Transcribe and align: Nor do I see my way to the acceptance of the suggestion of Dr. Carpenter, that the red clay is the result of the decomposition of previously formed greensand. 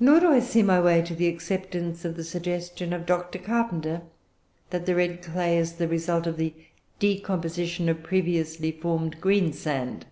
Nor 0.00 0.20
do 0.20 0.30
I 0.30 0.40
see 0.40 0.62
my 0.62 0.80
way 0.80 1.02
to 1.02 1.14
the 1.14 1.28
acceptance 1.28 2.06
of 2.06 2.16
the 2.16 2.24
suggestion 2.24 2.94
of 2.94 3.04
Dr. 3.04 3.38
Carpenter, 3.38 4.00
that 4.70 4.86
the 4.86 4.94
red 4.94 5.20
clay 5.20 5.58
is 5.58 5.74
the 5.74 5.86
result 5.86 6.26
of 6.26 6.38
the 6.38 6.54
decomposition 6.98 7.86
of 7.90 8.02
previously 8.02 8.72
formed 8.72 9.20
greensand. 9.20 10.06